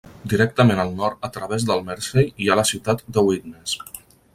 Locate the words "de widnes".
3.19-3.81